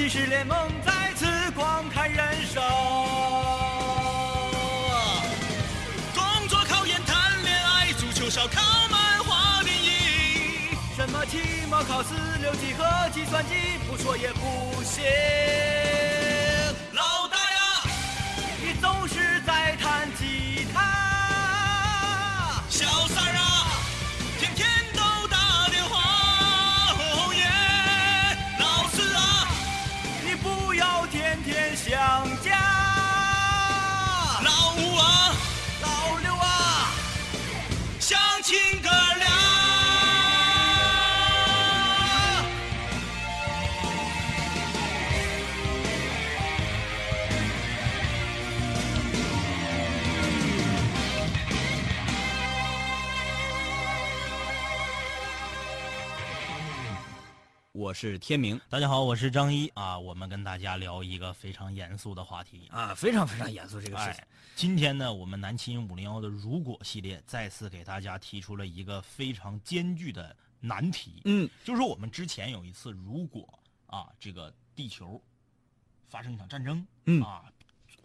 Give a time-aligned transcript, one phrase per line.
[0.00, 2.62] 骑士联盟再次光看人生。
[6.14, 9.90] 工作、考研、谈恋爱，足球、烧烤、漫画、电影，
[10.96, 15.04] 什么期末考试、六级和计算机，不说也不行。
[16.92, 17.82] 老大呀，
[18.62, 19.99] 你总是在谈
[58.02, 62.66] 是天明大家好，我是张一啊，我们跟大家聊一个非常严肃的话题。
[62.70, 71.20] 啊，非常非常严肃这个事情哎。，今天呢，我们南秦五零幺的如果系列再次给大家提出了一个非常艰巨的难题。
[71.26, 73.46] 嗯，就是说我们之前有一次，如果
[73.86, 75.22] 啊，这个地球
[76.08, 77.52] 发生一场战争，嗯啊，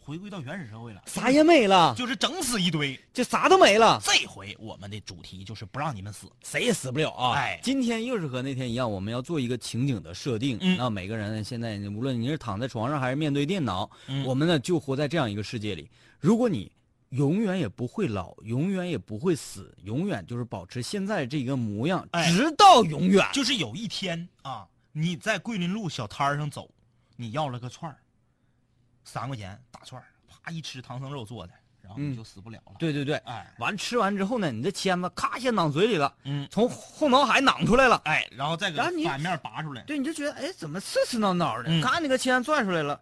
[0.06, 2.98] 回归到原始社会了，啥也没了，就是整死一堆。
[3.12, 6.28] 就啥都没了，这回我们的主题就是不让你们死。
[6.44, 7.34] 谁也死不了啊！
[7.34, 10.60] 哎今天又是和那天一样，我们要做一个情景的设定。
[10.62, 15.90] 嗯那每个人现在无论你是躺在床上还是面对电脑，嗯我们呢就活在这样一个世界里。
[16.20, 16.72] 如果你
[17.10, 23.28] 永远也不会老，永远也不会死，永远就是保持现在这个模样，哎直到永远。
[23.34, 26.70] 就是有一天啊，你在桂林路小摊上走，
[27.16, 27.98] 你要了个串儿，
[29.06, 32.74] 三块钱大串儿，啪一吃唐僧肉做的，然后就死不了了。
[32.78, 38.02] 对对对，哎，完吃完之后呢，你的签子咔一下攮嘴里了，嗯，从后脑海攮出来了。
[38.06, 39.82] 哎，然后再给反面拔出来。
[39.84, 41.70] 对，你就觉得哎，怎么刺刺挠挠的？
[41.70, 43.00] 嗯咔，那个签拽出来了，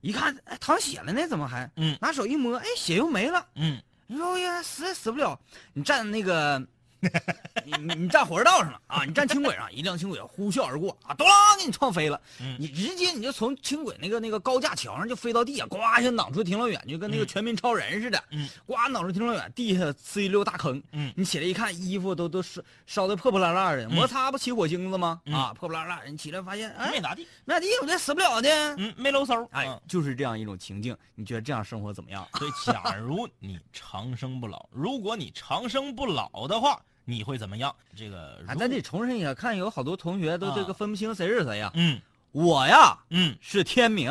[0.00, 1.70] 一看，哎，淌血了呢，怎么还？
[1.76, 3.46] 嗯拿手一摸，哎，血又没了。
[3.54, 5.38] 嗯，你说呀，死也死不了。
[5.74, 6.58] 你站那个，
[7.64, 11.26] 你你你站火车道上了啊，你站轻轨上，一辆轻轨呼啸而过啊，咚
[11.58, 12.20] 给你撞飞了。
[12.40, 18.22] 嗯你直接你就从轻轨那个那个高架桥上就飞到地下，呱一下攮出停老远，就跟那个嗯全民超人似的。
[18.30, 20.82] 嗯，呱攮出挺老远，地下呲一溜大坑。
[20.92, 25.20] 嗯你起来一看，衣服都都烧烧的破破烂烂的，摩擦不起火星子吗？
[25.26, 27.26] 嗯啊，破破烂烂，你起来发现，哎没，咋地。
[27.44, 28.48] 没咋地，我这死不了的。
[28.76, 29.44] 嗯，没搂搜。
[29.52, 32.26] 哎嗯，就是这样一种情境，你觉得这样生活怎么样？
[32.38, 37.74] 所以，假如你长生不老，如果你长生不老的话，你会怎么样？
[37.96, 41.70] 这个，咱得重申一下，看有好多同学都这个啊分不清谁是谁呀。
[41.74, 42.00] 嗯
[42.32, 44.10] 我呀嗯，是天明，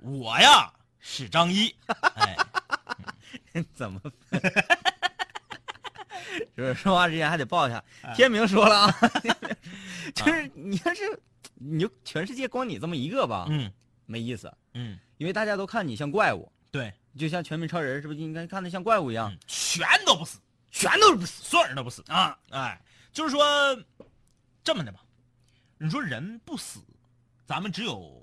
[0.00, 0.70] 我呀
[1.00, 1.74] 是张一。
[2.16, 2.36] 哎，
[3.72, 4.12] 怎么分？
[6.56, 7.82] 就是说话之前还得报一下，
[8.14, 8.94] 天明说了啊，
[10.14, 11.20] 就是你要是
[11.54, 13.70] 你就全世界光你这么一个吧，嗯
[14.06, 20.38] 没意思，嗯，因为大家都看你像怪物，对，就像全民超人是不是应该看的像怪物一样嗯，全都不死，
[20.72, 22.02] 全都是不死所有人都不死。
[22.08, 22.36] 啊？
[22.50, 22.80] 哎，
[23.12, 23.44] 就是说
[24.64, 25.00] 这么的吧，
[25.78, 26.80] 你说人不死，
[27.46, 28.20] 咱们只有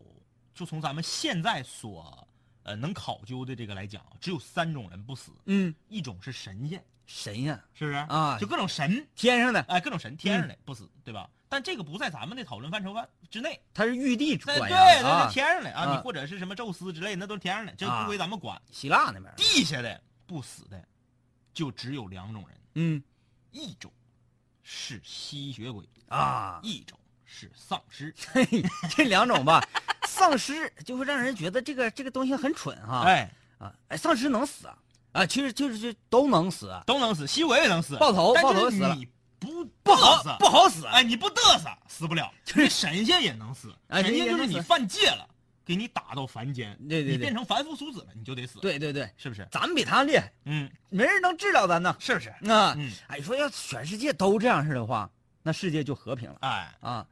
[0.54, 2.28] 就从咱们现在所
[2.64, 7.96] 呃能考究的这个来讲，只有三种人不死，嗯，一种是神仙，神仙，是不是？
[7.98, 8.38] 啊。
[8.40, 11.30] 就各种神，天上的，哎，各种神天上的不死，对吧？
[11.52, 18.62] 但这个不在咱们的讨论范畴范之内，他是玉帝管呀那啊是，天上的啊，啊你或者是什么宙斯之类的，那都是天上的，这啊不归咱们管。
[18.72, 20.88] 希腊那边，地下的不死的，
[21.60, 23.04] 就只有两种人，嗯。
[23.52, 23.92] 一种
[24.64, 28.16] 是吸血鬼，啊，一种是丧尸。
[28.32, 28.48] 嘿，
[28.96, 29.62] 这两种吧，
[30.08, 33.02] 丧尸就会让人觉得这个这个东西很蠢哈。
[33.02, 34.78] 哎，啊，哎，丧尸能死啊？
[35.12, 38.96] 啊，其实就是就都能死，都能死，吸血鬼也能死，爆头爆头死了。
[38.96, 39.06] 你
[39.38, 40.86] 不不好死不好死。
[40.86, 42.70] 哎，你不嘚瑟死不了，就是。
[42.70, 45.28] 神仙也能死，哎神仙就是你犯戒了，
[45.70, 49.48] 给你打到凡间，对对对你变成凡夫俗子了，你就得死，，对对对，是不是？
[49.52, 51.96] 咱们比他厉害，嗯，没人能治了咱呢。
[52.00, 52.30] 是不是？
[52.52, 55.08] 啊，嗯，哎，说要全世界都这样式的话，
[55.44, 57.06] 那世界就和平了哎，啊。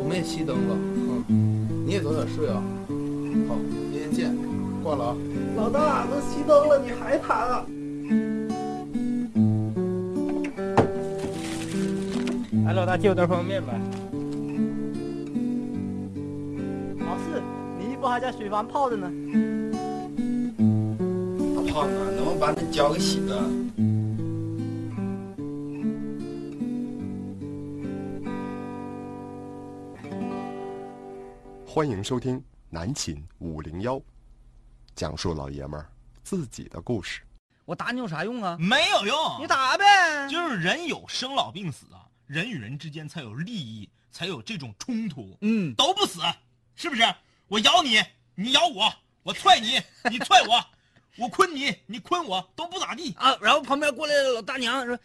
[0.00, 0.74] 我们也熄灯了，
[1.28, 2.54] 嗯，你也早点睡啊。
[3.46, 4.36] 好，明天见，
[4.82, 5.16] 挂了啊。
[5.54, 7.64] 老大都熄灯了，你还谈啊？
[12.66, 13.80] 哎，老大借我袋方便面呗。
[17.04, 17.42] 老四，
[17.78, 19.06] 你衣服还在水房泡着呢。
[21.72, 23.42] 好呢，能不能把那脚给洗了？
[31.66, 32.40] 欢迎收听
[32.70, 34.00] 南秦五零幺，
[34.94, 35.86] 讲述老爷们儿
[36.22, 37.22] 自己的故事。
[37.64, 38.56] 我打你有啥用啊？
[38.58, 40.28] 没有用，你打呗。
[40.28, 46.20] 就是人有生老病死啊，人与人之间才有利益，才有这种冲突，嗯，都不死，
[46.76, 47.02] 是不是？
[47.48, 48.02] 我咬你，
[48.34, 49.80] 你咬我，我踹你，
[50.10, 50.64] 你踹我，
[51.16, 53.12] 我困你，你困我，都不咋地。
[53.18, 54.98] 啊，然后旁边过来老大娘说：“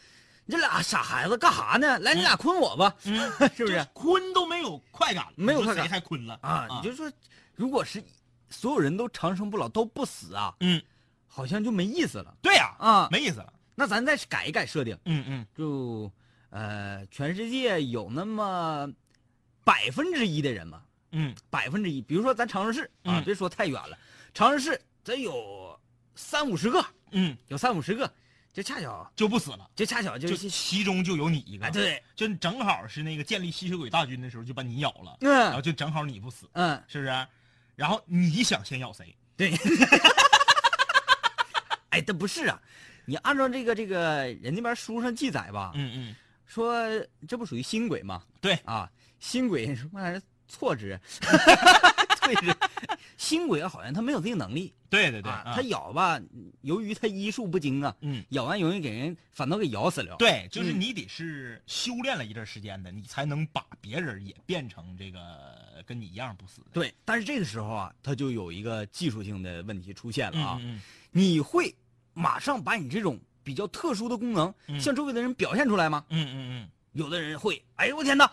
[0.46, 2.00] 你这俩傻孩子干啥呢？
[2.00, 3.86] 来，你俩困我吧，嗯， 是不是？
[3.94, 7.12] 困都没有快感没有快感谁还昆了啊，你就说，
[7.56, 8.04] 如果是
[8.50, 10.82] 所有人都长生不老都不死啊，嗯，
[11.30, 13.08] 好像就没意思了对呀，啊。
[13.10, 13.54] 没意思了。
[13.76, 16.12] 那咱再改一改设定，嗯嗯就
[16.50, 18.92] 呃，全世界有那么
[19.64, 20.82] 百分之一的人嘛，
[21.14, 23.98] 嗯百分之一，比如说咱长春市啊，嗯别说太远了，
[24.34, 25.80] 长春市咱有
[26.14, 28.12] 三五十个，嗯，有三五十个，
[28.52, 31.66] 就恰巧就不死了，就恰巧就就其中就有你一个。
[31.66, 37.28] 哎，对，就正好是那个建立吸血鬼大军的时候，就把你咬了，嗯然后嗯就正好你不死，嗯，是不是？
[37.78, 39.16] 然后你想先咬谁？
[39.38, 39.54] 对。
[41.90, 42.62] 哎，这不是啊，
[43.06, 46.16] 你按照这个这个人那边书上记载吧，嗯嗯，
[46.46, 46.84] 说
[47.28, 48.24] 这不属于新鬼吗？
[48.42, 48.90] 对啊，
[49.20, 51.00] 新鬼什么玩意儿错之，
[52.22, 52.56] 对是，
[53.18, 56.20] 新鬼好像他没有这个能力，对对对，他咬吧，
[56.62, 60.16] 由于他医术不精啊，嗯，咬完容易给人反倒给咬死了。
[60.18, 66.68] 对，就是嗯你得是修炼了一段时间的，你才能把别人也变成这个跟你一样不死的。
[66.74, 70.82] 对，但是这个时候啊，他就有一个技术性的问题出现了啊，嗯
[71.12, 71.76] 你会
[72.20, 74.80] 马上把你这种比较特殊的功能嗯。
[74.80, 76.04] 向周围的人表现出来吗？
[76.10, 76.70] 嗯嗯嗯。
[76.94, 78.30] 有的人会，哎呦我天哪，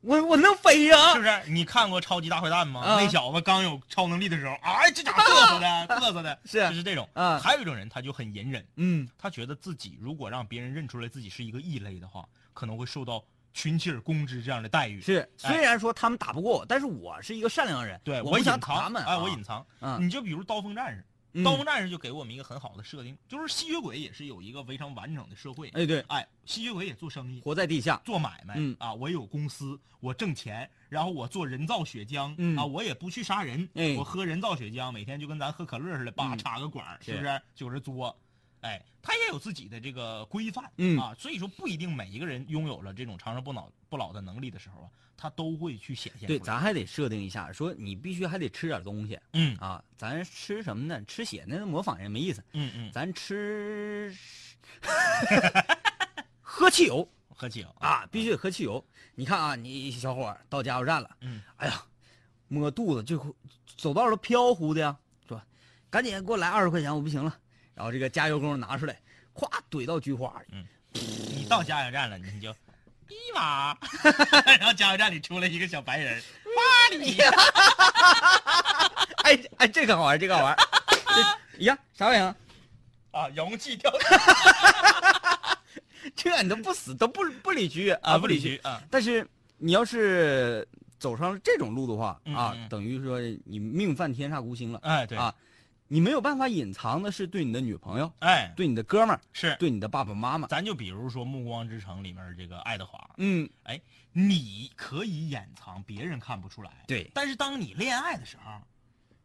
[0.00, 1.50] 我我能飞呀、嗯，是不是？
[1.50, 2.80] 你看过超级大坏蛋吗？
[2.80, 3.00] 啊。
[3.00, 5.66] 那小子刚有超能力的时候，哎，这家伙嘚瑟的，
[6.00, 7.06] 嘚瑟的， 是就是这种。
[7.12, 7.38] 啊。
[7.38, 12.24] 还有一种人，他就很隐忍，嗯，他觉得自己如果让别人认出来自己是一个异类的话，
[12.54, 13.22] 可能会受到
[13.52, 15.00] 群起而攻之这样的待遇。
[15.00, 15.50] 是，哎。
[15.52, 18.76] 虽然说他们打不过我，但是我是一个善良的人，对我不想隐藏。
[18.76, 19.66] 打他们，哎，我啊隐藏。
[19.80, 20.00] 嗯。
[20.00, 21.44] 你就比如刀锋战士，嗯。
[21.44, 25.68] 刀锋战士就给我们一个很好的设定，就是吸血鬼也是有一个非常完整的社会。
[25.70, 28.76] 哎对，哎，吸血鬼也做生意，活在地下，做买卖，嗯。
[28.78, 32.56] 啊，我有公司，我挣钱，然后我做人造血浆，嗯。
[32.56, 33.94] 啊，我也不去杀人，哎。
[33.96, 36.38] 我喝人造血浆，每天就跟咱喝可乐似的，叭嗯。
[36.38, 37.42] 插个管是不是？
[37.54, 38.16] 就是作，
[38.62, 51.02] 哎，他也有自己的这个规范，嗯啊，所以说不一定每一个人拥有了这种长生不老不老的能力的时候啊，他都会去显现出对，咱还得设定一下，说你必须还得吃点东西嗯啊，咱吃什么呢？
[51.04, 54.14] 吃血那模仿人没意思，嗯嗯，咱吃
[56.40, 58.84] 喝汽油 喝汽油啊，必须得喝汽油。
[59.14, 61.82] 你看啊，你小伙到加油站了，嗯，哎呀，
[62.48, 63.34] 摸肚子就
[63.76, 65.46] 走道都飘忽的呀，是吧？
[65.88, 67.34] 赶紧给我来二十块钱，我不行了。
[67.74, 68.96] 然后这个加油工拿出来，
[69.34, 71.00] 咵怼到菊花里，
[71.36, 72.50] 你到加油站了，你就
[73.08, 73.76] 一马，
[74.58, 76.22] 然后加油站里出来一个小白人，
[76.90, 77.16] 骂你，
[79.24, 80.56] 哎哎，这个好玩， 这个好玩。
[81.56, 82.34] 这呀，啥玩意儿？
[83.12, 83.92] 啊，遥控器掉
[86.14, 88.56] 这你都不死，都不不理局啊，不理局。
[88.62, 89.26] 啊，但是
[89.58, 90.66] 你要是
[90.98, 95.34] 走上这种路的话啊嗯嗯，等于说你命犯天煞孤星了哎对啊，
[95.92, 100.46] 你没有办法隐藏的是对你的女朋友、哎，对你的哥们儿、是，对你的爸爸妈妈。
[100.46, 103.80] 咱就比如说《暮光之城》里面这个爱德华，嗯，哎，
[104.12, 107.10] 你可以掩藏，别人看不出来，对。
[107.12, 108.52] 但是当你恋爱的时候，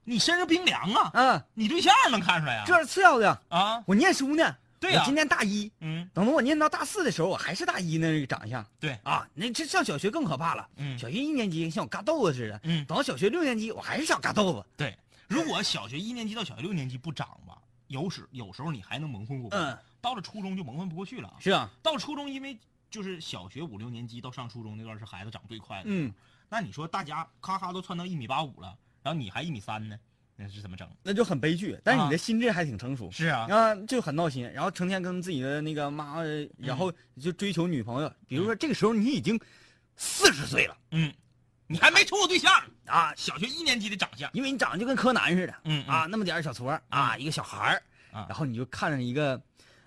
[0.04, 3.40] 你身上冰凉啊，嗯，你对象能看出来啊，这是次要的。
[3.50, 5.02] 啊，我念书呢，对呀。
[5.02, 10.68] 我今年大一，嗯，等到我念到大四的时候，我还是大一呢，这个长相对，啊，那这上小学更可怕了。
[10.78, 10.98] 嗯。
[10.98, 14.66] 小学一年级像我嘎豆子似的，嗯，等到小学六年级，我还是小嘎豆子。
[14.76, 21.36] 对，如果小学一年级到小学六年级不长吧，有时有时候你还能蒙混过关，嗯，到了初中就蒙混不过去了啊。
[21.40, 22.58] 是啊，到了初中，因为
[22.90, 26.14] 就是小学五六年级到上初中那段是孩子长最快的，嗯，
[26.50, 29.98] 那你说大家咔咔都窜到一米八五了，然后你还一米三呢，
[30.36, 30.88] 那是怎么整？
[31.04, 31.78] 那就很悲剧。
[31.84, 33.12] 但是你啊的心智还挺成熟。
[33.12, 38.14] 是啊，啊，就很闹心，然后成天跟自己的那个妈，呃然后就追求女朋友。
[38.28, 39.40] 比如说这个时候你已经
[39.96, 41.14] 四十岁了嗯，
[41.68, 42.52] 你还没处过对象，
[42.86, 45.94] 啊，小学一年级的长相，因为你长得就跟柯南似的，嗯嗯。
[45.94, 47.82] 啊，那么点儿小撮儿啊，一个小孩
[48.12, 49.42] 然后你就看着一个，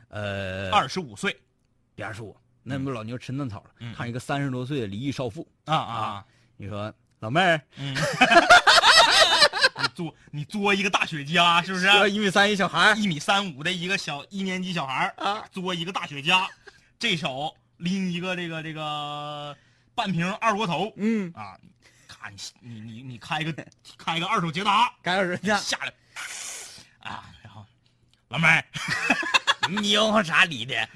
[0.08, 1.34] 呃，二十五岁。
[1.94, 3.92] 别二十五，那不老牛吃嫩草了，嗯。
[3.94, 6.24] 看着一个三十多岁的离异少妇，啊啊，
[6.56, 7.92] 你说老妹儿，嗯，
[9.82, 11.88] 你作你作一个大雪茄是不是？
[12.10, 12.96] 一米三一小孩儿。
[12.96, 15.24] 一米三五的一个小一年级小孩儿。
[15.24, 16.46] 啊，作一个大雪茄，
[16.98, 19.56] 这手拎一个这个这个
[19.98, 21.58] 半瓶二锅头嗯，啊，
[22.06, 23.52] 看你你你你开个
[23.98, 25.92] 开个二手捷达该二十家，下来
[27.00, 27.66] 啊，然后
[28.28, 28.64] 老妹儿，
[29.68, 30.88] 你用啥理的？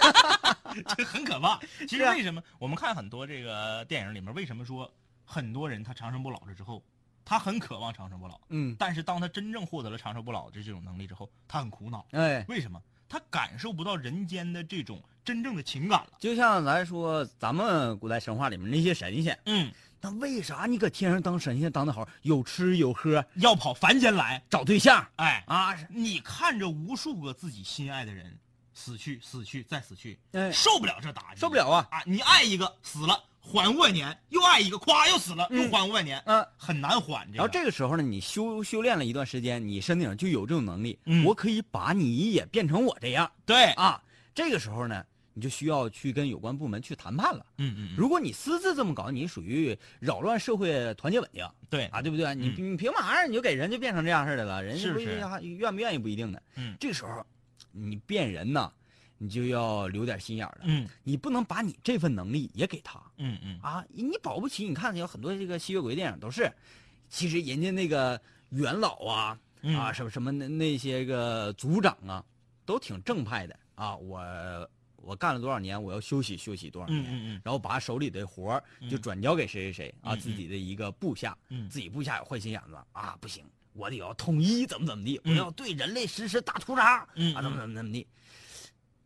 [0.96, 1.60] 这很可怕。
[1.86, 4.90] 其实为什么我们看很多这个电影里面，为什么说
[5.26, 6.82] 很多人他长生不老了之后，
[7.26, 12.06] 他很渴望长生不老，嗯，但是当他真正获得了长生不老的这种能力之后，他很苦恼。
[12.12, 12.80] 哎，为什么？
[13.08, 16.08] 他感受不到人间的这种真正的情感了。
[16.18, 25.74] 就像咱说咱们古代神话里面那些神仙，嗯，那为啥你搁天上当神仙当的好，有吃有喝，要跑凡间来，找对象哎，啊？
[25.88, 28.38] 你看着无数个自己心爱的人
[28.74, 31.88] 死去、死去再死去，哎，受不了这打击，受不了啊！
[31.90, 32.02] 啊！
[32.06, 37.24] 你爱一个死了，缓五百年；又爱一个，咵又死了，又嗯缓五百年，嗯、很难缓。
[37.28, 44.02] 这个，然后这个时候呢，你修修炼了一段时间，你身体上就有这种能力，嗯我可以把你也变成我这样对，啊。
[44.34, 45.02] 这个时候呢，
[45.32, 47.46] 你就需要去跟有关部门去谈判了。
[47.56, 52.34] 嗯嗯嗯，如果你私自这么搞，你属于扰乱社会团结稳定对啊，对不对？
[52.34, 54.62] 你嗯你凭嘛你就给人家变成这样似的了？
[54.62, 55.00] 人家不
[55.46, 56.38] 愿不愿意不一定呢。
[56.56, 57.24] 嗯这个时候
[57.72, 58.70] 你变人呐，
[59.18, 60.58] 你就要留点心眼了。
[60.62, 63.84] 嗯你不能把你这份能力也给他嗯嗯啊！
[63.90, 66.50] 你保不齐，你看有很多这个吸血鬼电影都是，
[67.08, 68.20] 其实人家那个
[68.50, 72.24] 元老啊嗯啊什么什么那那些个族长啊，
[72.64, 73.96] 都挺正派的啊。
[73.96, 74.20] 我
[74.96, 88.06] 我干了多少年，我要休息休息多少年，嗯嗯嗯然后把手里的活儿就转交给谁谁谁啊，自己的一个部下，嗯自己部下有坏心眼子啊，不行，我得要统一怎么怎么地，我嗯要对人类实施大屠杀，嗯啊，怎么怎么怎么地，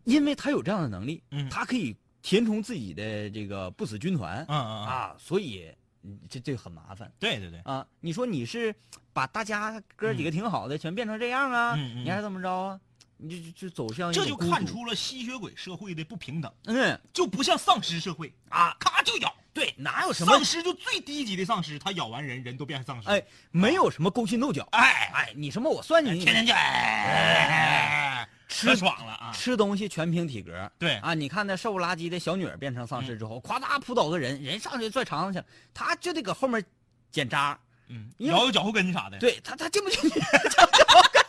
[0.04, 1.48] 因为他有这样的能力，嗯。
[1.48, 5.70] 他可以填充自己的这个不死军团、嗯嗯啊，啊，所以
[6.02, 7.86] 嗯这这个很麻烦对对对，啊。
[8.00, 8.74] 你说你是
[9.12, 12.80] 把大家哥几个挺好的、全变成这样啊，你还是怎么着啊？
[13.16, 17.00] 你就就就走向这就看出了吸血鬼社会的不平等，嗯。
[17.12, 19.32] 就不像丧尸社会啊，咔就咬。
[19.54, 23.08] 对，哪有什么丧尸就最低级的丧尸，他咬完人，人都变成丧尸。
[23.10, 28.11] 哎，没有什么勾心斗角，哎，哎，你什么我算你，天天就哎，
[28.52, 29.32] 吃爽了啊！
[29.32, 30.70] 吃东西全凭体格。
[30.78, 36.64] 对啊，你看那瘦不拉几的小女儿变成丧尸之后，咵嗒扑倒个人，人上去拽肠子去了，他就得搁后面
[37.10, 37.58] 捡渣。
[37.88, 39.18] 嗯，因为咬有脚后跟啥的。
[39.18, 40.20] 对他，他进不进去？
[40.50, 41.22] 脚后跟。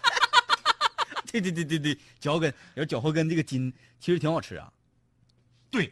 [1.32, 4.72] 对对对对对，脚后跟，有脚后跟这个筋其实挺好吃啊，
[5.72, 5.92] 对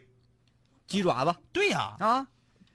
[0.86, 2.26] 鸡爪子对呀，啊。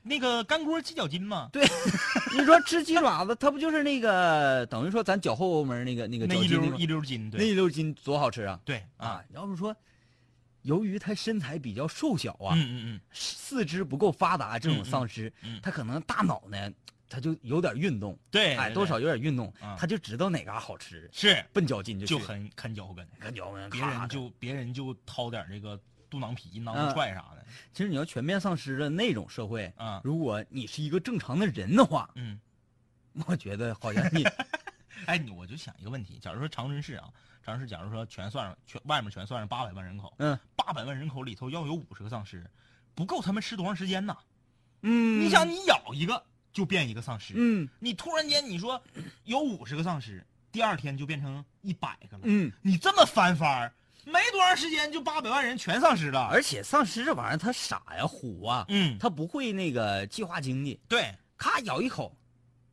[0.07, 1.63] 那个干锅鸡脚筋嘛，对，
[2.33, 8.59] 你说吃鸡爪子，它不就是那个等于说咱脚后门那个那个那一溜一溜筋，那一溜筋多好吃啊！
[8.65, 9.75] 对啊，，要不说，
[10.63, 15.59] 由于他身材比较瘦小啊，嗯嗯四肢不够发达，这种丧尸，嗯。
[15.61, 16.71] 他可能大脑呢，
[17.09, 25.79] 他就有点运动，对哎，多少有点运动啊，他就知道哪嘎好吃，是笨脚筋就就很啃脚后跟，啃脚后跟，别人就别人就掏点这个
[26.17, 32.39] 肚囊皮、囊踹啥的，其实你要全面丧失了那种社会，啊如果你是一个正常的人的话，嗯，
[33.27, 34.24] 我觉得好像你
[35.05, 37.07] 哎，你我就想一个问题，假如说长春市啊，
[37.43, 40.38] 长春市假如说全算上全外面全算上八百万人口，嗯。
[40.55, 42.50] 八百万人口里头要有五十个丧尸，
[42.95, 44.17] 不够他们吃多长时间呢？
[44.81, 47.69] 嗯，你想，你咬一个就变一个丧尸，嗯。
[47.79, 48.81] 你突然间你说
[49.25, 53.74] 有五十个丧尸，第二天就变成一百个了，嗯，你这么翻番儿，
[54.07, 62.15] 没多长时间就八百万人全丧尸了，而且丧尸这玩意儿它傻呀虎啊，嗯，它不会那个计划经济，对咔咬一口，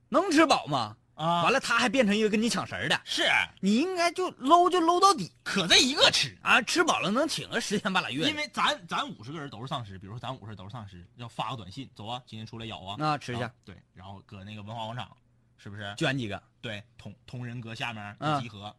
[0.09, 0.97] 能吃饱吗？
[1.15, 3.23] 啊，完了，他还变成一个跟你抢食儿的，是
[3.61, 6.37] 你应该就搂就搂到底可这一个吃。
[6.43, 6.61] 啊！
[6.63, 15.17] 吃饱了能挺个十天半拉月，因为咱咱五十个人都是丧尸，比如说咱五十人都是丧尸，要发个短信，走啊，今天出来咬啊，啊吃一下对，然后搁那个文化广场，
[15.57, 15.95] 是不是？
[15.97, 18.75] 捐几个，对，同同人阁下面嗯一集合，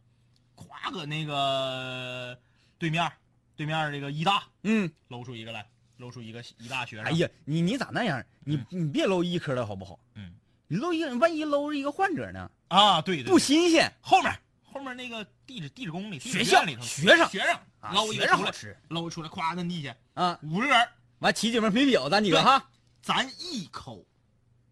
[0.56, 2.38] 咵搁那个
[2.78, 3.12] 对面
[3.56, 5.66] 对面这个医大嗯，搂出一个来，
[5.98, 7.06] 搂出一个医大学生。
[7.06, 8.24] 哎，呀，你你咋那样？
[8.44, 10.00] 你你别搂医科的好不好？
[10.16, 10.34] 嗯
[10.68, 12.50] 你搂一个，万一搂着一个患者呢？
[12.70, 13.92] 啊，对对，不新鲜。
[14.02, 14.34] 后面
[14.64, 20.40] 后面那个地址地质宫里学校里头学生学生啊搂一个出来，学生好吃搂出来，咵摁地下，啊！
[20.42, 20.88] 五十个人，
[21.20, 22.68] 完起几瓶啤酒，咱几个哈，
[23.02, 24.04] 咱一口，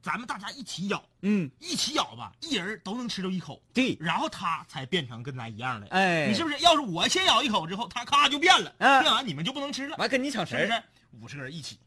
[0.04, 5.88] 咱们大家一起咬，嗯，一起咬吧，一人都能吃着一口，对，然后他才变成跟咱一样的。
[5.92, 6.60] 哎，你是不是？
[6.60, 10.60] 要是我先咬一口之后，他咔就变了，嗯变完你们就不能吃了，完跟你抢食儿？
[10.60, 10.84] 是不是？
[11.22, 11.80] 五十个人一起，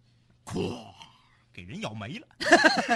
[0.46, 0.78] 咵，
[1.52, 2.26] 给人咬没了，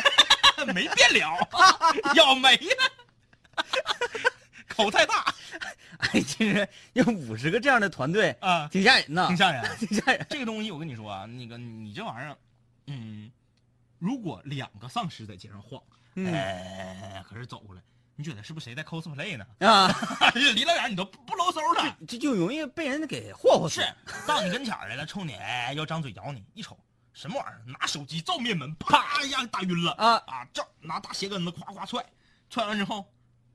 [0.73, 1.49] 没变了，
[2.17, 2.91] 咬没了，
[4.69, 5.35] 口太大
[5.99, 9.63] 哎，其实有五十个这样的团队，啊，挺吓人呐，挺吓人。
[9.79, 10.27] 挺吓人。
[10.31, 12.37] 这个东西我跟你说啊，那个你这玩意儿，
[12.87, 13.31] 嗯，
[14.01, 15.81] 如果两个丧尸在街上晃，
[16.17, 17.81] 嗯哎，可是走过来，
[18.17, 19.47] 你觉得是不是谁在 cosplay 呢？
[19.61, 19.87] 啊，
[20.35, 21.97] 离老远你都不不搂搜的。
[22.09, 23.81] 这就容易被人给霍霍死。
[23.81, 23.95] 是，
[24.27, 26.77] 到你跟前来了，冲你哎要张嘴咬你，一瞅
[27.13, 30.45] 什么玩意儿，拿手机照面门，啪一下打晕了啊啊！
[30.53, 32.05] 照拿大鞋跟子夸夸踹，
[32.49, 33.07] 踹完之后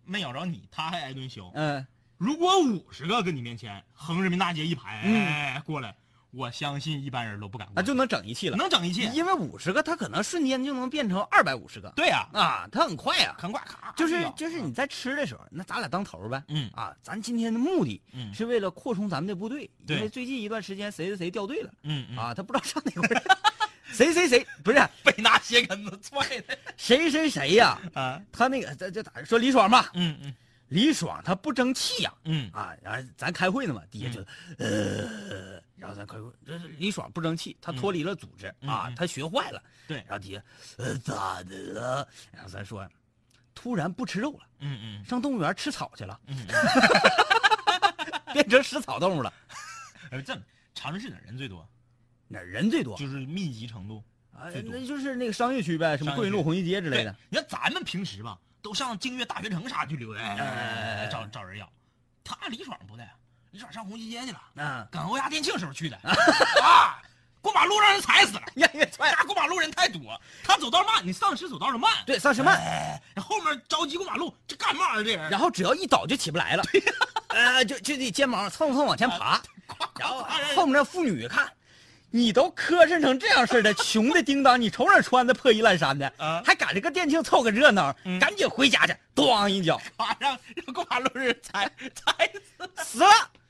[0.03, 1.51] 没咬着你，他还挨顿削。
[1.55, 1.85] 嗯，
[2.17, 5.95] 如果五十个跟你面前横人民大街一排、嗯哎过来，
[6.35, 8.57] 我相信一般人都不敢，那就能整一气了。
[8.57, 9.09] 能整一气。
[9.13, 16.43] 因为五十个，他可能瞬间就能变成二百五十个对呀、啊，他很快呀、很快咔，就是就是你在吃的时候，那咱俩当头儿呗。
[16.49, 23.37] 嗯啊，咱今天的目的嗯是为了扩充咱们的部队，对因为最近一段时间谁谁谁掉队了嗯嗯啊，他不知道上哪块儿，
[23.91, 27.79] 谁谁谁不是 被拿鞋跟子踹的谁谁谁呀？
[27.93, 29.91] 啊，他那个这这咋说李爽吧？
[29.93, 30.33] 嗯嗯
[30.69, 34.25] 李爽他不争气呀、嗯啊，然后咱开会呢嘛，底下就、
[34.57, 40.43] 呃，然后咱开会，这是李爽不争气，他脱离了组织、啊他学坏了，对然后底下
[40.77, 42.07] 呃咋的了？
[42.31, 42.87] 然后咱说，
[43.53, 46.35] 突然不吃肉了，嗯嗯上动物园吃草去了，嗯，
[48.33, 49.31] 变成食草动物了，
[50.11, 50.33] 呃，这
[50.73, 51.67] 长春市哪人最多？
[52.27, 52.97] 哪人最多？
[52.97, 54.03] 就是密集程度
[54.33, 57.15] 啊，那就是那个商业区呗，什么桂林路、红旗街之类的。。
[57.29, 60.19] 你看咱们平时吧，都上净月大学城啥去溜达，
[61.11, 61.71] 找找人要。
[62.23, 63.07] 他李爽不的，
[63.51, 65.95] 李爽上红旗街去了，嗯，赶欧亚店庆时候去的
[66.63, 66.97] 啊，
[67.41, 68.41] 过马路让人踩死了。
[68.57, 71.91] 呀呀，过马路人太多，他走道慢，你丧尸走道就慢。
[72.07, 75.03] 对，丧尸慢，哎，后面着急过马路，这干嘛呀？
[75.03, 76.63] 这人，然后只要一倒就起不来了，
[77.27, 79.39] 呃，就就得肩膀蹭蹭往前爬，
[79.99, 81.47] 然后后面那妇女看，
[82.15, 92.69] 你都磕碜成这样似的，穷的叮当，你瞅哪穿的破衣烂衫的啊，还赶这个店庆凑个热闹，嗯赶紧回家去，咣一脚马上让过马路人踩踩死。
[92.77, 93.07] 死了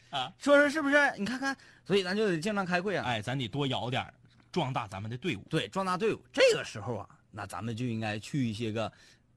[0.10, 0.34] 啊！
[0.40, 0.96] 说说是不是？
[1.16, 1.56] 你看看，
[1.86, 4.04] 所以咱就得经常开会啊，哎，咱得多摇点
[4.52, 5.44] 壮大咱们的队伍。
[5.48, 6.20] 对，壮大队伍。
[6.34, 8.92] 这个时候啊，那咱们就应该去一些个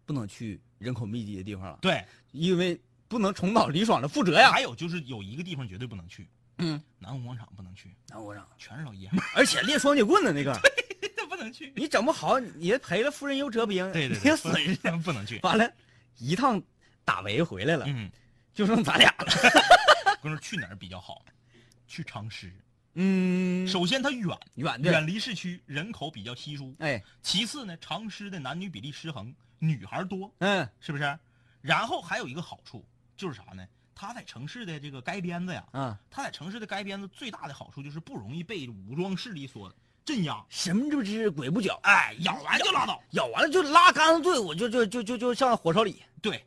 [0.06, 4.50] 不能去人口密集的地方了，对，因为不能重蹈李爽的覆辙呀。
[4.50, 6.26] 还有就是有一个地方绝对不能去，
[6.58, 10.58] 嗯，南湖广场不能去，南湖广场，全是老爷们儿，而且练双截棍的那个。
[11.16, 11.72] 这不能去。
[11.76, 14.98] 你整不好，你赔了夫人又折兵，对对你对。
[14.98, 15.38] 不能去。
[15.42, 15.70] 完了，
[16.18, 16.60] 一趟
[17.04, 18.10] 打围回来了，嗯，
[18.54, 19.26] 就剩咱俩了。
[20.20, 21.24] 我跟你说去哪儿比较好？
[21.86, 22.52] 去长诗。
[22.94, 26.74] 嗯，首先它远，远对，远离市区，人口比较稀疏。
[26.80, 31.18] 哎，其次呢，长诗的男女比例失衡，女孩多，嗯是不是？
[31.60, 32.84] 然后还有一个好处
[33.16, 33.64] 就是啥呢？
[34.00, 39.72] 它在城市的这个街边子呀，嗯，他在城市的街边子最大的好处就是不容易被武装势力所
[40.04, 40.40] 镇压。
[40.48, 43.02] 神不知鬼不觉，哎，咬完就拉倒。
[43.10, 46.44] 咬完了就拉杆子队伍，就就就就就上火烧里，对，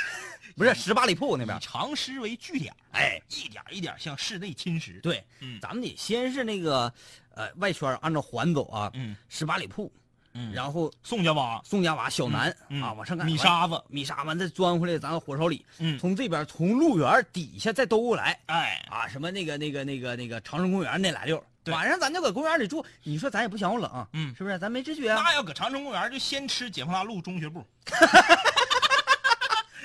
[0.56, 1.60] 不是十八里铺那以边。
[1.60, 6.90] 长诗为据点，哎，一点一点向室内侵蚀。，对，嗯咱们得先是那个
[7.34, 9.92] 呃外圈按照环走啊，嗯十八里铺，
[10.34, 21.72] 嗯，然后宋家洼，宋家洼、小南嗯啊往上赶米沙子，米沙完再钻回来，咱火烧里，嗯，从这边从路园底下再兜过来，哎，啊，什么那个那个那个那个长城公园那俩溜，对。
[21.72, 24.34] 晚上咱就搁公园里住，你说咱也不嫌我冷啊，嗯。
[24.36, 24.58] 是不是？
[24.58, 25.08] 咱没知觉。
[25.10, 25.22] 啊。
[25.24, 27.64] 那要搁长城公园就先吃解放大路中学部。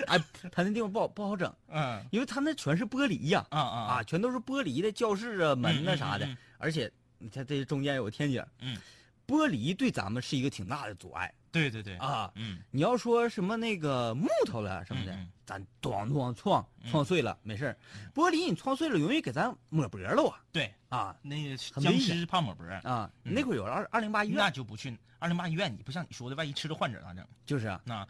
[0.07, 0.17] 哎，
[0.51, 2.03] 他那地方不好不好整，嗯。
[2.09, 3.77] 因为他那全是玻璃呀，啊啊。
[3.93, 6.91] 啊，全都是玻璃的教室啊、门呐嗯嗯啥的嗯嗯，而且
[7.31, 8.75] 他这中间有个天井，嗯，
[9.29, 12.31] 玻璃对咱们是一个挺大的阻碍对对对，啊。
[12.35, 17.77] 嗯你要说什么那个木头了什么的咱咣咣撞嗯撞碎了没事儿
[18.13, 23.09] 玻璃你撞碎了容易给咱抹脖了啊对，啊那个僵尸怕抹脖，啊！
[23.23, 27.25] 嗯那会儿有二二零八医院，那就不去二零八医院，你不像你说的，万一吃了患者咋整？
[27.45, 28.07] 就是啊，那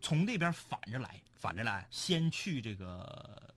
[0.00, 1.86] 从这边反着来，反着来。
[1.90, 3.54] 先去这个，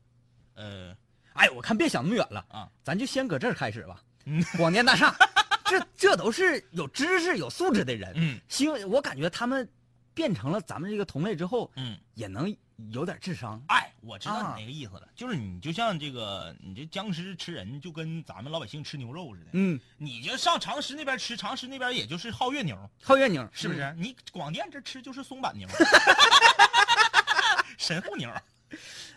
[0.56, 0.96] 呃
[1.34, 4.02] 哎，我看别想那么远了啊，咱就先搁这儿开始吧。
[4.26, 5.16] 嗯广电大厦，
[5.70, 8.12] 这这都是有知识、有素质的人。
[8.16, 9.68] 嗯希望我感觉他们
[10.14, 12.54] 变成了咱们这个同类之后，嗯，也能
[12.92, 13.62] 有点智商。
[13.68, 23.94] 哎，我知道啊你那个意思了，就是你就像这个，你这僵尸吃人就跟咱们老百姓吃牛肉似的，嗯，你就上长石那边吃，长石那边也就是皓月牛，皓月牛是不是？？
[23.98, 25.68] 你广电这吃就是松板牛，
[27.78, 28.30] 神户牛。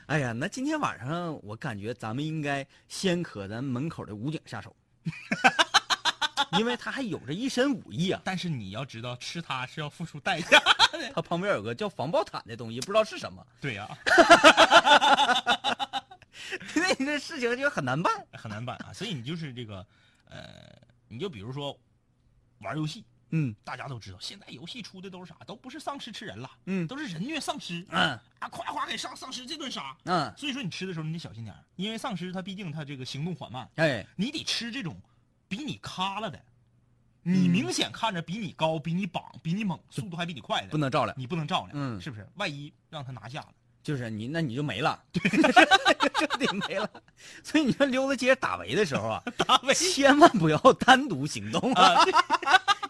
[0.07, 4.75] 哎呀，那今天晚上我感觉咱们应该先可咱门口的武警下手，
[6.59, 8.21] 因为他还有着一身武艺啊。
[8.25, 10.63] 但是你要知道，吃它是要付出代价。
[11.15, 13.45] 他旁边有个叫防爆毯的东西，不知道是什么。
[13.61, 13.89] 对呀、
[16.75, 18.13] 那你这事情就很难办。
[18.35, 18.93] 很难办啊。
[18.93, 19.85] 所以你就是这个，
[20.27, 20.71] 呃，
[21.09, 21.77] 你就比如说
[22.59, 25.37] 玩游戏，嗯大家都知道，现在游戏出的都是啥？
[25.47, 28.49] 都不是丧尸吃人了，嗯都是人虐丧尸嗯啊！
[28.51, 29.97] 夸夸给丧丧尸这顿杀。
[30.05, 34.95] 嗯，所以说你吃的时候你得小心点，因为丧尸它毕竟它这个行动缓慢，哎，你得吃这种
[35.53, 36.41] 比你咖了的，
[37.23, 42.27] 你明显看着比你高、比你膀、比你猛，速度还比你快的，不能照亮，你不能照亮，嗯是不是？
[42.37, 43.49] 万一让他拿下了，
[43.83, 45.21] 就是你那你就没了， 对，
[46.15, 46.89] 这得没了。
[47.45, 52.03] 所以你说溜达街打围的时候啊，打围千万不要单独行动啊，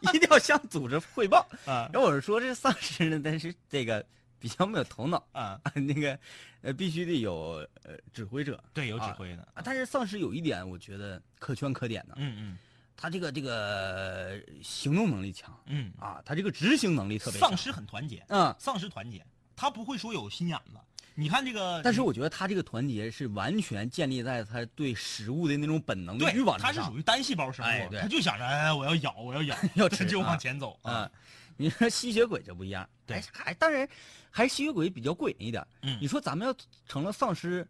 [0.03, 1.45] 一定要向组织汇报。
[1.67, 4.07] 啊，然后我是说这丧尸呢，但是这个
[4.43, 6.19] 比较没有头脑，啊，那个
[6.63, 9.63] 呃必须得有呃指挥者对，有指啊挥的，啊。
[9.65, 12.59] 但是丧尸有一点，我觉得可圈可点的，嗯嗯
[12.97, 17.51] 他这个这个行动能力强嗯，啊，他这个执行能力特别强。
[17.51, 19.25] 丧尸很团结，嗯，丧尸团结，
[19.55, 20.81] 他不会说有心眼子。
[21.15, 26.75] 你看这个，但是我觉得他这个团结是完全建立在他对食物的那种本能的对欲望之上。
[26.75, 31.09] 他是属于单细胞生物，他就想着哎我要咬我要咬，要 吃就啊往前走啊。
[31.57, 33.89] 你说吸血鬼就不一样，对哎还当然
[34.31, 35.67] 还吸血鬼比较过瘾一点。
[35.83, 36.55] 嗯你说咱们要
[36.87, 37.67] 成了丧尸，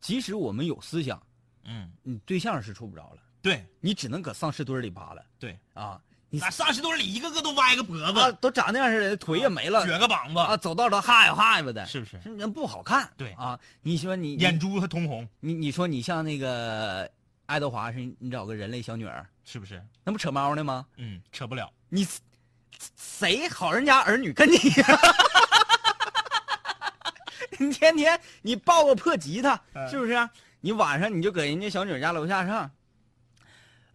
[0.00, 1.20] 即使我们有思想，
[1.64, 6.00] 嗯，你对象是处不着了，对你只能搁丧尸堆里扒拉对，啊！
[6.28, 12.20] 你那丧尸堆里一个个都歪个脖啊子，都长那样似的，腿也没了撅个膀子啊，子，走道都哈呀哈呀的，是不是？
[12.36, 13.08] 那不好看。
[13.16, 17.08] 对啊，你说你眼珠还通红，你你说你像那个
[17.46, 19.80] 爱德华是，你找个人类小女儿，是不是？
[20.02, 20.84] 那不扯猫呢吗？
[20.96, 21.72] 嗯，扯不了。
[21.88, 22.04] 你
[22.96, 24.86] 谁好人家儿女跟你呀？
[27.58, 32.70] 你天天你抱个破吉他，嗯是不是啊、你晚上你就搁人家小女儿家楼下唱。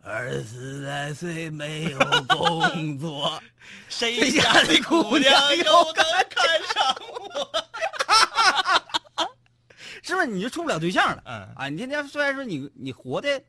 [0.04, 3.40] 二十来岁没有工作，
[3.88, 5.64] 谁家的姑娘又
[5.94, 6.96] 能看上
[7.30, 7.52] 我？
[10.02, 11.22] 是不是你就处不了对象了？
[11.28, 13.40] 嗯，啊，你天天虽然说你你活的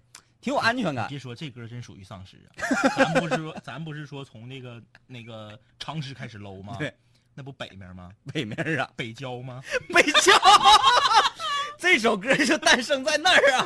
[0.43, 2.51] 挺有安全感，别说这歌真属于丧尸啊！
[2.97, 6.75] 咱不是说咱不是说从那个那个常识开始搂吗？
[6.79, 6.93] 对，
[7.33, 8.11] 那不北面吗？
[8.33, 9.63] 北面啊，北郊吗？
[9.95, 10.33] 北郊，
[11.79, 13.65] 这首歌就诞生在那儿啊。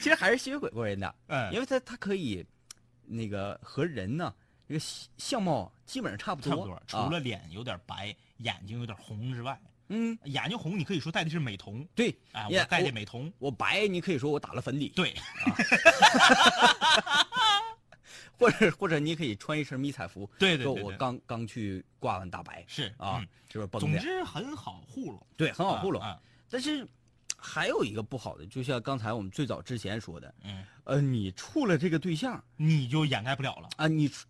[0.00, 2.44] 其实还是吸血鬼过人的，嗯因为他他可以
[3.04, 4.34] 那个和人呢
[4.66, 12.16] 这个相相貌基本上差不多，差不多，除啊了脸有点白，眼睛有点红之外，嗯眼睛红你可以说戴的是美瞳，对，
[12.50, 15.52] 我戴的美瞳，我白，你可以说我打了粉底，对，啊
[18.36, 23.80] 或者或者你可以穿一身迷彩服，对对对对说我刚刚去挂完大白是啊嗯，是不是崩？
[23.80, 26.02] 总之很好糊弄，对，很好糊弄。
[26.02, 26.20] 啊啊
[26.50, 26.86] 但是
[27.36, 33.68] 还有一个不好的，就像刚才我们最早之前说的，嗯，呃，你处了这个对象你就掩盖不了了。
[33.76, 34.26] 啊，你处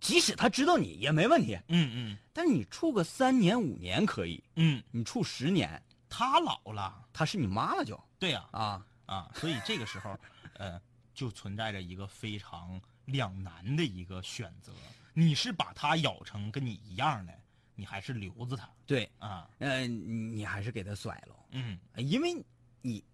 [0.00, 2.18] 即使他知道你也没问题，嗯嗯。
[2.32, 8.02] 但是你处个三年五年可以，嗯，你处十年，他老了，他是你妈了就。
[8.18, 8.48] 对呀。
[8.52, 10.18] 啊，啊，所以这个时候，
[10.54, 10.80] 呃，
[11.14, 14.72] 就存在着一个非常两难的一个选择：
[15.12, 17.32] 你是把他咬成跟你一样的，
[17.74, 18.68] 你还是留着他。
[18.86, 19.48] 对，啊？
[19.58, 22.42] 呃，你你还是给他甩了，嗯，因为
[22.80, 23.04] 你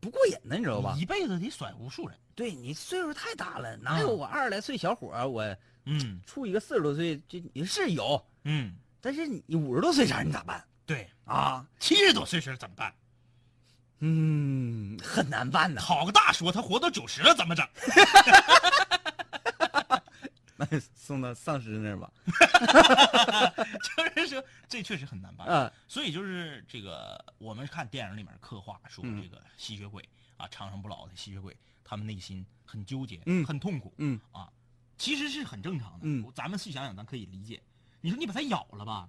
[0.00, 0.94] 不过瘾呢，你知道吧？
[0.98, 2.16] 一辈子得甩无数人。
[2.34, 11.66] 对你岁数太大了，哪有嗯我二十来岁小伙儿，我嗯处一个四十多岁，这也是有，嗯，但是你五十多岁啥你咋办对，啊？
[11.80, 12.92] 七十多岁时怎么办？
[14.00, 15.80] 嗯，很难办呢。
[15.80, 17.66] 好个大说，他活到九十了怎么整？
[20.56, 22.10] 那送到丧尸那儿吧。
[24.14, 25.46] 就是说，这确实很难办。
[25.46, 34.50] 啊，所以就是这个，我们看电影里面刻画说嗯这个吸血鬼啊，长生不老的吸血鬼，他们内心很纠结，嗯很痛苦，嗯啊，
[34.98, 36.00] 其实是很正常的。
[36.02, 37.62] 嗯咱们细想想，咱可以理解。
[38.00, 39.08] 你说你把它咬了吧，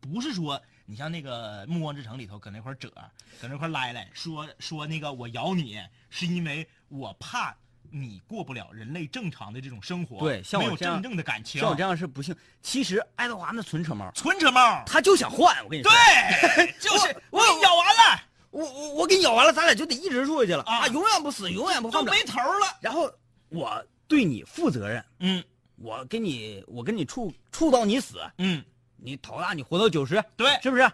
[0.00, 2.88] 不是说你像那个《暮光之城》里头搁那块儿褶，
[3.40, 7.56] 搁那块儿来来说说那个我咬你是因为我怕
[7.90, 12.34] 你过不了人类正常的这种生活，对像我这样没有真正的感情，像我这样是不幸。
[12.62, 14.82] 其实爱德华那纯扯猫，纯扯猫。
[14.86, 15.56] 他就想换。
[15.64, 22.22] 我跟你说，对， 就是我我给你咬完了，我我我给你咬完了，咱俩就得一直住下去了啊永远不死，永远不换不没。
[22.24, 22.76] 头了。
[22.80, 23.10] 然后
[23.48, 25.42] 我对你负责任，嗯
[25.76, 28.64] 我跟你我跟你处处到你死，嗯，
[28.96, 30.90] 你头大你活到九十，对，是不是？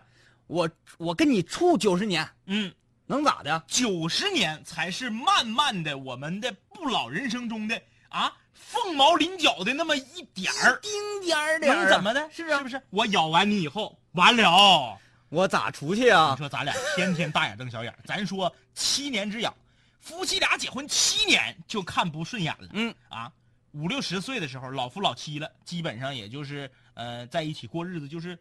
[0.49, 2.71] 我我跟你处九十年，嗯，
[3.13, 3.63] 能咋的？
[3.67, 11.83] 九十年才是慢慢的我们的不老人生中的啊凤毛麟角的那么一点儿，丁点儿点儿啊。
[11.83, 12.27] 能怎么的？
[12.33, 12.81] 是不是不是？
[12.89, 14.99] 我咬完你以后，完了，
[15.29, 16.31] 我咋出去啊？
[16.31, 16.39] 你？
[16.39, 19.55] 说咱俩天天大眼瞪小眼，咱说七年之痒，
[20.01, 22.95] 夫妻俩结婚七年就看不顺眼了，嗯。
[23.11, 23.31] 啊，
[23.73, 28.39] 五六十岁的时候老夫老妻了，基本上也就是呃在一起过日子，就是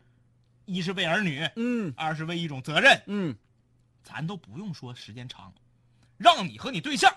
[0.64, 1.94] 一是为儿女，嗯。
[1.98, 3.36] 二是为一种责任，嗯，
[4.04, 5.54] 咱都不用说时间长，
[6.18, 7.14] 让你和你对象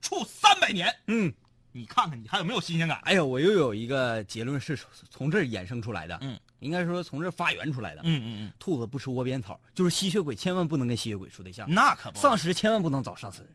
[0.00, 1.32] 处三百年，嗯，
[1.72, 3.00] 你看看你还有没有新鲜感？
[3.04, 4.78] 哎呀，我又有一个结论是
[5.10, 8.02] 从这儿衍生出来的，嗯，应该说从这儿发源出来的。
[8.04, 13.48] 嗯嗯嗯兔子不吃窝边草，就是吸血鬼千万不能跟吸血鬼处对象嗯，，那可不，丧尸千万不能找丧尸，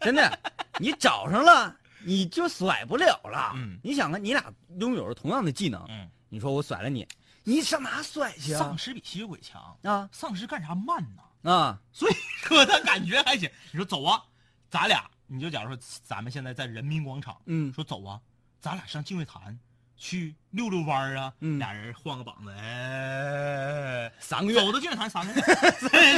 [0.00, 0.38] 真的，
[0.78, 3.52] 你找上了你就甩不了了。
[3.56, 7.06] 嗯你想啊，你俩拥有着同样的技能，嗯，你说我甩了你，
[7.48, 8.76] 你上哪甩去啊丧？
[8.76, 11.22] 尸比吸血鬼强，啊丧尸干啥慢呢？
[11.48, 13.48] 啊，所以可他感觉还行。
[13.70, 14.20] 你说走啊，
[14.68, 18.20] 咱俩你就假如说咱们现在在人民广场，嗯说走啊，
[18.60, 19.56] 咱俩上净月潭
[19.96, 25.40] 去溜溜弯儿啊，嗯俩人晃个膀子，哎，三个月走到健身房三个月，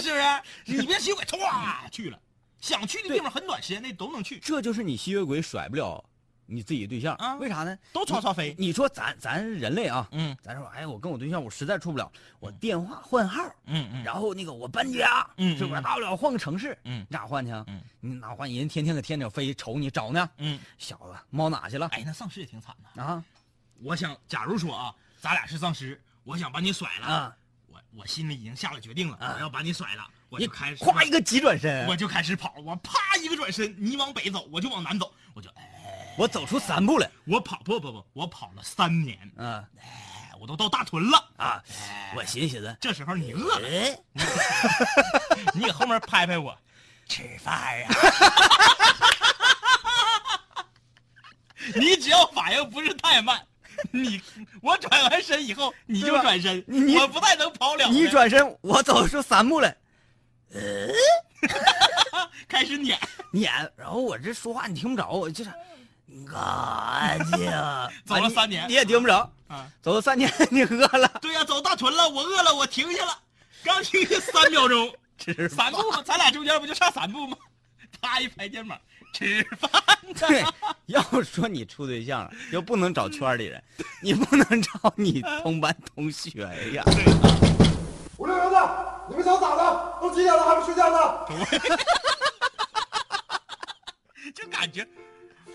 [0.01, 0.23] 是不是？
[0.65, 2.19] 你别吸血鬼，唰去了，
[2.59, 6.03] 想去的地方很短时间内都能去，这就是你吸血鬼甩不了
[6.51, 7.79] 你自己对象啊为啥呢？
[7.93, 8.55] 都超超飞。
[8.59, 17.63] 你说咱咱人类啊，嗯咱说，哎，我跟我对象我实在处不了，我电话换号，嗯嗯，然后那个我搬家，嗯是不大不了换个城市，嗯你咋换去啊？
[17.69, 18.51] 嗯你哪换？
[18.51, 21.87] 人天天搁天顶飞，瞅你找呢，嗯，小子猫哪去了？
[21.89, 23.03] 哎，那丧尸也挺惨的。
[23.03, 23.23] 啊
[23.83, 27.37] 我想，假如说啊，咱俩是丧尸，我想把你甩了，啊！
[27.67, 35.68] 我我心里已经下了决定了，啊我要把你甩了，我就开始咵一个急转身，我就开始跑，我啪一个转身，你往北走，我就往南走，我就哎，
[36.19, 41.25] 我走出三步了我跑不不不，我跑了三年，嗯哎，我都到大屯了。
[41.37, 41.63] 啊！
[42.17, 43.97] 我寻思寻思，这时候你饿了，哎，
[45.55, 46.59] 你搁后面拍拍我，
[47.09, 47.89] 吃饭呀、
[51.77, 53.41] 你只要反应不是太慢，
[53.93, 54.21] 你
[54.61, 56.65] 我转完身以后你就转身，
[56.99, 59.73] 我不太能跑了你转身，我走出三步了，
[62.49, 62.99] 开始撵，
[63.33, 65.51] 撵，然后我这说话你听不着，我就是，
[66.31, 67.51] 干净，
[68.07, 73.19] 走了三年你也听不着，啊，走了三年， 你饿了，对呀、走大屯了，我饿了，我停下了，
[73.65, 75.79] 刚停下三秒钟， 吃三步？
[76.05, 77.37] 咱俩中间不就差三步吗？
[78.01, 78.79] 他一拍肩膀，
[79.13, 79.71] 吃饭
[80.15, 80.45] 对。，
[80.87, 83.63] 要说你处对象了，就不能找圈里人，
[84.03, 86.31] 你不能找你同班同学
[86.73, 86.85] 呀。
[88.17, 89.99] 五六零的，你们想咋的？
[90.01, 90.97] 都几点了还不睡觉呢？
[94.35, 94.87] 就感觉，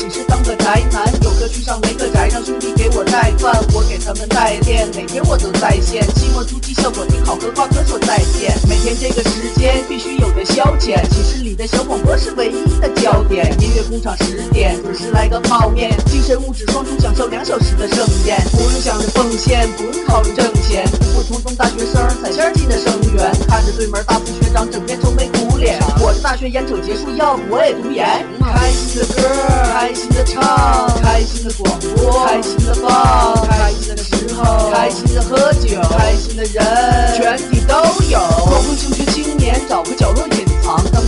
[0.00, 6.00] 寝室当个宅男，有个去上没个宅，让兄弟给我带饭，我给他们代练，每天我都在线。
[6.14, 8.56] 期末突击效果挺好，和瓜哥说再见。
[8.66, 13.44] 每天这个时间必须有个消遣，寝室里的小广播是唯一的焦点。
[13.60, 25.39] 音乐工厂十点准时来个泡面，精神物质双重享受两小时的盛宴，不用想着奉献，不用考虑挣钱，普普通通大学生踩线进的生源，看着对门大四学长整天愁眉苦，
[26.02, 28.26] 我的大学演讲结束，要不我也读研。
[28.40, 29.22] 开心的歌，
[29.70, 30.42] 开心的唱，
[31.02, 36.64] 开心的广播，开心的放，开心的时候，开心的喝酒，开心的人，
[37.16, 37.74] 全体都
[38.08, 38.18] 有。
[38.18, 40.49] 高中求学青年找个角落隐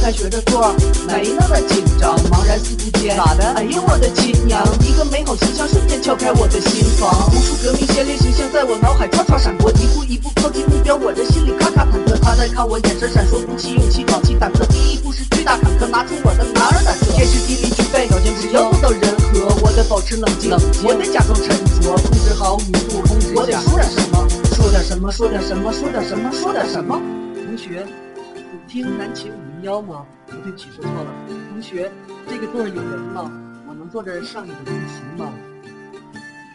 [0.03, 0.75] 藏，刚开学着做
[1.07, 3.45] 没那么紧张，茫然四顾间，咋的？
[3.55, 4.61] 哎呦我的亲娘！
[4.81, 12.19] 一个美好形象瞬间敲开我的心房，无数革命先烈形象在我脑海唰唰闪过，一步一步靠近目标，我的心里咔咔忐忑。
[12.21, 14.67] 他在看我，眼神闪烁，鼓起勇气，壮起胆子。
[14.67, 17.07] 第一步是巨大坎坷，拿出我的男儿胆色。
[17.15, 20.51] 天时地利具备，条件只要做到人和，我得保持冷静，
[20.83, 21.47] 我得假装沉
[21.79, 27.01] 着，控制好语速，控制我得说点什么，说点什么，说点什么，说点什么，说点什么。
[27.39, 27.87] 同学，
[28.35, 30.05] 古听南秦五零幺吗？
[30.27, 31.07] 哦对不起，说错了。
[31.53, 31.89] 同学，
[32.29, 33.31] 这个座有人吗？
[33.69, 35.33] 我能坐这儿上你的自习吗？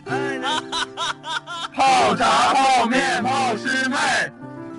[1.73, 3.95] 泡茶、泡面、泡师妹。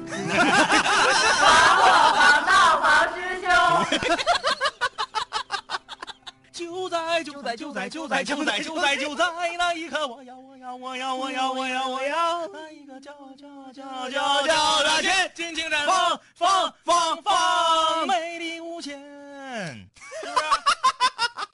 [6.59, 9.25] 就在就在就在就在就在就在就在
[9.57, 21.49] 那一刻，我要我要我要我要我要我要那一个叫叫叫叫叫的天，尽情绽放放放放，美丽无限，是不是？